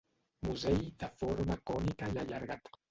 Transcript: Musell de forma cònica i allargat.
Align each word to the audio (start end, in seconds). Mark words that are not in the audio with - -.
Musell 0.47 0.81
de 1.03 1.11
forma 1.21 1.61
cònica 1.73 2.13
i 2.17 2.21
allargat. 2.27 2.79